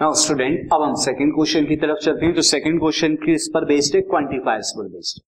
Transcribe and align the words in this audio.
Now 0.00 0.12
student 0.14 0.70
अब 0.72 0.82
हम 0.82 0.94
second 1.00 1.32
question 1.34 1.64
की 1.66 1.76
तरफ़ 1.76 1.98
चलते 2.04 2.26
हैं। 2.26 2.34
तो 2.34 2.42
सेकंड 2.42 2.78
क्वेश्चन 2.80 3.14
किस 3.24 3.48
पर 3.54 3.64
बेस्ड 3.64 3.96
है? 3.96 4.00
क्वांटिफायर्स 4.02 4.72
पर 4.76 4.86
based 4.88 5.20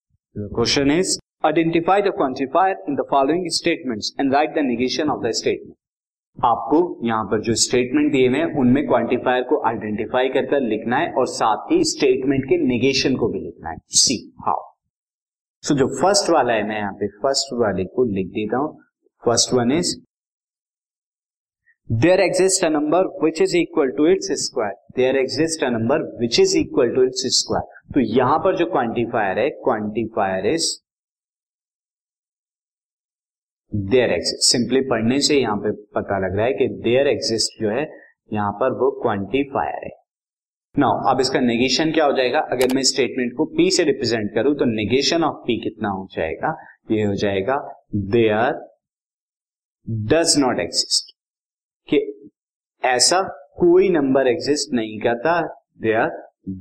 question 0.55 0.91
is 0.91 1.19
identify 1.45 2.03
the 2.03 2.13
quantifier 2.17 2.77
in 2.89 2.95
the 2.97 3.05
following 3.11 3.49
statements 3.57 4.11
and 4.21 4.33
write 4.35 4.55
the 4.55 4.65
negation 4.67 5.11
of 5.11 5.27
the 5.27 5.31
statement 5.41 5.75
आपको 6.39 6.79
यहाँ 7.07 7.25
पर 7.25 7.41
जो 7.41 7.55
स्टेटमेंट 7.65 8.11
दिए 8.13 8.29
हुए 8.29 8.39
हैं, 8.39 8.47
उनमें 8.61 8.87
क्वांटिफायर 8.87 9.43
को 9.51 9.61
आइडेंटिफाई 9.69 10.29
कर 10.31 10.61
लिखना 10.63 10.99
है 10.99 11.13
और 11.13 11.27
साथ 11.33 11.71
ही 11.73 11.83
स्टेटमेंट 11.91 12.45
के 12.45 12.59
नेगेशन 12.65 13.17
को 13.17 13.29
भी 13.29 13.41
लिखना 13.41 13.71
है। 13.71 13.77
सी 13.99 14.17
हाउ 14.47 14.63
सो 15.65 15.75
जो 15.75 15.87
फ़र्स्ट 16.01 16.31
वाला 16.31 16.53
है, 16.53 16.67
मैं 16.69 16.79
यहाँ 16.79 16.93
पे 16.93 17.09
फ़र्स्ट 17.19 17.55
वाले 17.61 17.85
को 17.87 18.05
लिख 18.15 18.33
देता 18.33 18.57
हूँ। 18.57 18.73
First 19.23 19.55
one 19.55 19.73
is 19.73 19.95
there 21.91 22.21
exist 22.21 22.65
a 22.65 22.69
number 22.69 23.07
which 23.23 23.41
is 23.43 23.57
equal 23.57 23.91
to 23.97 24.07
its 24.07 24.29
square 24.43 24.75
there 24.97 25.17
exist 25.17 25.65
a 25.65 25.69
number 25.71 26.03
which 26.21 26.39
is 26.41 26.57
equal 26.59 26.95
to 26.95 27.03
its 27.05 27.23
square 27.37 27.93
तो 27.95 28.01
यहाँ 28.01 28.39
पर 28.39 28.57
जो 28.57 28.67
क्वांटिफायर 28.67 29.39
है 29.39 29.49
quantifier 29.59 30.47
is 30.47 30.71
there 33.73 34.13
exist 34.13 34.49
simply 34.49 34.81
पढ़ने 34.89 35.21
से 35.21 35.39
यहाँ 35.41 35.57
पे 35.59 35.73
पता 35.97 36.19
लग 36.19 36.37
रहा 36.37 36.47
है 36.47 36.53
कि 36.53 36.69
देयर 36.83 37.09
एग्जिस्ट 37.09 37.61
जो 37.63 37.71
है, 37.71 37.87
यहाँ 38.33 38.53
पर 38.53 38.79
वो 38.81 38.91
क्वांटिफायर 39.03 39.85
है। 39.85 39.91
नाउ 40.75 41.11
अब 41.11 41.21
इसका 41.21 41.41
नेगेशन 41.43 41.93
क्या 41.93 42.05
हो 42.05 42.13
जाएगा? 42.13 42.41
अगर 42.53 42.75
मैं 42.75 42.83
स्टेटमेंट 42.93 43.33
को 43.37 43.45
पी 43.57 43.71
से 43.71 43.85
रिप्रेजेंट 43.85 44.35
करूँ 44.35 44.55
तो 44.55 44.65
नेगेशन 44.75 45.25
ऑफ़ 45.25 45.47
पी 45.47 45.63
कितना 45.63 45.89
हो 45.91 46.07
जाएगा? 46.13 46.57
ये 46.91 47.03
हो 47.03 47.15
जाएगा 47.17 47.57
देयर 48.11 48.61
डज 50.11 50.39
नॉट 50.39 50.61
एग्जिस्ट 50.61 51.12
कि 51.89 51.99
ऐसा 52.83 53.23
कोई 53.61 53.89
नंबर 53.89 54.27
एग्जिस्ट 54.27 54.73
नहीं 54.75 54.99
करता 55.01 55.41
there 55.83 56.09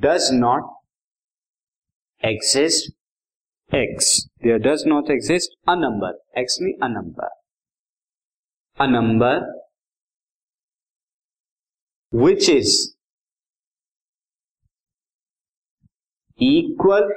does 0.06 0.30
not 0.34 0.70
exist 2.24 2.94
x 3.72 4.08
there 4.44 4.58
does 4.68 4.84
not 4.88 5.10
exist 5.12 5.58
a 5.70 5.76
number 5.76 6.40
x 6.40 6.58
में 6.62 6.72
a 6.74 6.88
number 6.88 7.30
a 8.78 8.86
number 8.88 9.40
which 12.14 12.50
is 12.50 12.76
equal 16.40 17.10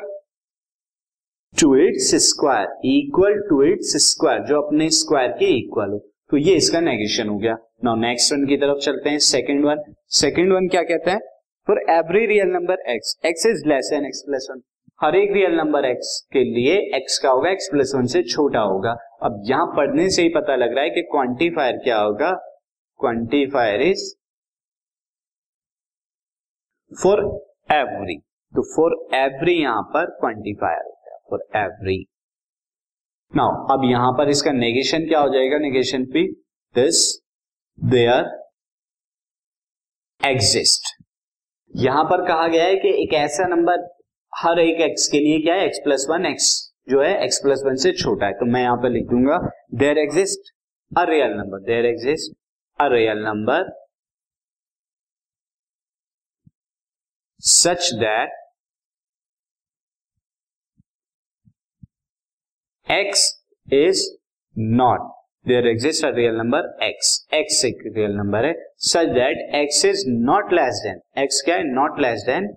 to 1.61 1.75
its 1.77 2.15
square 2.25 2.81
equal 2.87 3.39
to 3.49 3.63
its 3.63 3.97
square 4.07 4.45
जो 4.47 4.61
अपने 4.63 4.89
square 4.91 5.31
के 5.39 5.47
equal 5.59 5.91
हो। 5.91 5.99
तो 6.35 6.39
ये 6.39 6.55
इसका 6.57 6.79
नेगेशन 6.81 7.29
हो 7.29 7.37
गया। 7.39 7.53
नाउ 7.85 7.97
नेक्स्ट 7.97 8.33
वन 8.33 8.45
की 8.47 8.57
तरफ़ 8.57 8.79
चलते 8.85 9.11
हैं 9.11 9.19
सेकंड 9.25 9.65
वन 9.65 9.83
सेकंड 10.15 10.53
वन 10.53 10.67
क्या 10.69 10.81
कहते 10.83 11.11
हैं? 11.11 11.19
For 11.69 11.81
every 11.91 12.25
real 12.27 12.49
number 12.49 12.81
x 12.91 13.15
x 13.27 13.47
is 13.47 13.63
less 13.69 13.91
than 13.95 14.07
x 14.07 14.23
plus 14.27 14.47
one 14.51 14.63
हर 15.01 15.17
एक 15.17 15.33
रियल 15.33 15.55
नंबर 15.57 15.85
एक्स 15.85 16.09
के 16.33 16.43
लिए 16.47 16.75
एक्स 16.97 17.19
का 17.19 17.31
होगा 17.31 17.51
एक्स 17.51 17.69
प्लस 17.73 17.93
वन 17.95 18.07
से 18.07 18.23
छोटा 18.25 18.61
होगा। 18.63 18.97
अब 19.23 19.41
यहाँ 19.47 19.67
पढ़ने 19.77 20.09
से 20.11 20.23
ही 20.23 20.29
पता 20.29 20.57
लग 20.57 20.75
रहा 20.75 20.85
है 20.85 20.91
कि 20.91 21.03
क्वांटिफायर 21.13 21.77
क्या 21.85 21.99
होगा? 21.99 22.33
क्वांटिफायर 23.01 23.83
इज़ 23.83 24.05
फॉर 26.93 27.23
एवरी 27.73 28.19
तो 28.53 28.63
फॉर 28.75 28.99
एवरी 29.17 29.61
यहाँ 29.63 29.83
पर 29.95 30.11
क्वांटिफायर 30.21 30.83
होगा 30.83 31.19
फॉर 31.31 31.47
एवरी 31.63 32.05
नाउ 33.37 33.53
अब 33.73 33.85
यहाँ 33.85 34.11
पर 34.19 34.29
इसका 34.31 34.51
नेगेशन 34.53 35.07
क्या 35.09 35.21
हो 35.21 35.29
जाएगा? 35.29 35.59
Negation 35.59 36.05
p 36.07 36.27
this 36.75 36.99
there 37.79 38.29
exist 40.21 40.93
यहाँ 41.75 42.05
पर 42.05 42.27
कहा 42.29 42.47
गया 42.49 42.65
है 42.65 42.75
कि 42.77 42.89
एक 43.03 43.15
ऐसा 43.15 43.47
नंबर 43.49 43.89
हर 44.33 44.59
एक 44.59 44.81
एक्स 44.81 45.09
के 45.09 45.19
लिए 45.19 45.41
क्या 45.41 45.55
है? 45.55 45.65
एक्स 45.67 45.81
प्लस 45.85 46.07
वन 46.11 46.27
एक्स 46.27 46.47
जो 46.89 47.03
है 47.03 47.13
एक्स 47.25 47.39
प्लस 47.43 47.63
वन 47.67 47.77
से 47.83 47.93
छोटा 47.93 48.27
है। 48.27 48.33
तो 48.33 48.47
मैं 48.53 48.63
यहाँ 48.63 48.77
पर 48.77 48.91
लिख 48.91 49.07
दूँगा 49.11 49.39
there 49.75 49.99
exist 49.99 50.53
a 50.93 51.05
real 51.11 51.35
number 51.37 51.65
there 51.67 51.87
exist 51.87 52.37
a 52.79 52.89
real 52.93 53.25
number 53.25 53.71
such 57.45 57.93
that 57.95 58.44
x 62.91 63.21
is 63.69 64.01
not 64.57 65.01
there 65.47 65.67
exist 65.67 66.05
a 66.05 66.09
real 66.15 66.35
number 66.37 66.67
x 66.83 67.09
x 67.35 67.65
एक 67.65 67.79
रियल 67.87 68.17
नंबर 68.17 68.45
है 68.45 68.53
such 68.87 69.09
that 69.15 69.55
x 69.55 69.85
is 69.85 70.05
not 70.09 70.53
less 70.53 70.81
than 70.85 71.01
x 71.23 71.41
क्या 71.45 71.57
है? 71.57 71.65
Not 71.65 72.01
less 72.01 72.25
than 72.27 72.49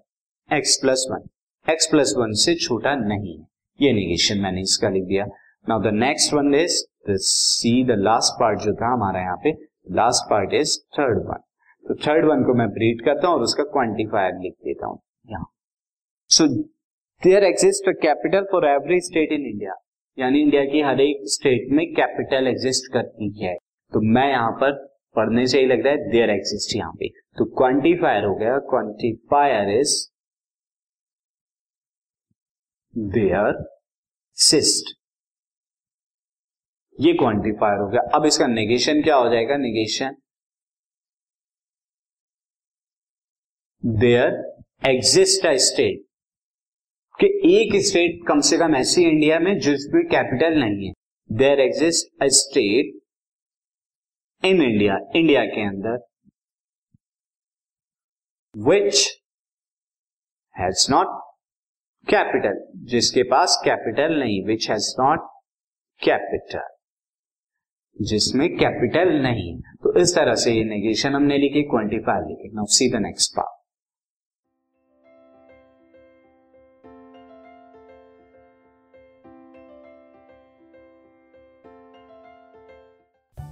x 0.49 0.75
plus 0.81 1.07
one 1.11 1.23
x 1.65 1.87
plus 1.91 2.13
one 2.17 2.33
से 2.43 2.55
छोटा 2.55 2.95
नहीं 2.95 3.37
है। 3.37 3.45
ये 3.79 3.93
negation 3.93 4.41
मैंने 4.41 4.61
इसका 4.61 4.89
लिख 4.89 5.03
दिया। 5.03 5.25
Now 5.69 5.81
the 5.81 5.93
next 5.95 6.33
one 6.33 6.53
is 6.55 6.83
see 7.09 7.83
the 7.85 7.99
last 7.99 8.39
part 8.39 8.59
जो 8.59 8.73
था 8.75 8.93
हमारा 8.93 9.21
यहाँ 9.21 9.39
पे 9.43 9.51
last 9.95 10.29
part 10.29 10.53
is 10.53 10.77
third 10.99 11.25
one 11.27 11.43
तो 11.85 11.95
थर्ड 12.07 12.25
वन 12.25 12.43
को 12.43 12.53
मैं 12.53 12.69
ब्रीड 12.69 13.05
करता 13.05 13.27
हूँ 13.27 13.35
और 13.35 13.43
उसका 13.43 13.63
क्वांटिफायर 13.73 14.39
लिख 14.41 14.53
देता 14.65 14.87
हूँ। 14.87 14.99
So 16.31 16.47
there 16.47 17.43
exist 17.43 17.89
capital 18.01 18.47
for 18.51 18.67
every 18.69 18.99
state 19.01 19.31
in 19.31 19.45
India 19.45 19.83
यानी 20.17 20.41
इंडिया 20.41 20.63
की 20.65 20.81
हर 20.81 21.01
एक 21.01 21.23
स्टेट 21.31 21.71
में 21.71 21.85
कैपिटल 21.93 22.47
एग्जिस्ट 22.47 22.91
करती 22.93 23.29
है। 23.43 23.55
तो 23.93 24.01
मैं 24.13 24.27
यहाँ 24.29 24.51
पर 24.61 24.71
पढ़ने 25.15 25.45
से 25.47 25.59
ही 25.59 25.65
लग 25.65 25.85
रहा 25.85 25.93
है 25.93 26.09
देयर 26.11 26.29
एग्जिस्ट 26.29 26.75
यहाँ 26.75 26.93
पे। 26.93 27.09
तो 27.37 27.45
क्वांटिफायर 27.57 28.25
हो 28.25 28.35
गया। 28.35 28.57
क्वांटिफायर 28.69 29.69
इज़ 29.79 29.95
देयर 32.93 33.63
सिस्ट 34.37 34.95
ये 36.99 37.13
क्वांटिफायर 37.13 37.79
हो 37.79 37.87
गया। 37.87 38.01
अब 38.15 38.25
इसका 38.25 38.47
नेगेशन 38.47 39.01
क्या 39.03 39.15
हो 39.15 39.29
जाएगा? 39.29 39.57
Negation 39.57 40.15
there 43.83 44.43
exist 44.89 45.45
a 45.45 45.53
state 45.65 46.06
कि 47.19 47.27
एक 47.49 47.75
स्टेट 47.85 48.19
कम 48.27 48.39
से 48.39 48.57
कम 48.57 48.75
ऐसी 48.75 49.03
इंडिया 49.03 49.39
में 49.39 49.57
जिसमें 49.59 50.03
कैपिटल 50.07 50.59
नहीं 50.59 50.87
है। 50.87 50.93
There 51.29 51.59
exist 51.59 52.23
a 52.23 52.27
state 52.33 52.99
in 54.43 54.61
India 54.63 54.97
India 55.15 55.45
के 55.45 55.65
अंदर 55.67 55.97
विच 58.55 59.07
हैज़ 60.55 60.87
नॉट 60.91 61.07
कैपिटल 62.07 62.61
जिसके 62.85 63.23
पास 63.31 63.61
कैपिटल 63.65 64.19
नहीं 64.19 64.43
विच 64.45 64.69
हैज़ 64.69 64.93
नॉट 64.99 65.27
कैपिटल 66.01 66.63
जिसमें 67.97 68.47
कैपिटल 68.57 69.13
नहीं 69.21 69.59
तो 69.59 69.99
इस 69.99 70.15
तरह 70.15 70.35
से 70.35 70.51
ये 70.53 70.63
नेगेशन 70.63 71.15
हमने 71.15 71.37
लिखी 71.37 71.63
क्वांटिफाई 71.63 72.27
लिखे। 72.27 72.55
Now 72.55 72.65
see 72.71 72.91
the 72.91 73.01
next 73.01 73.31
part 73.37 73.56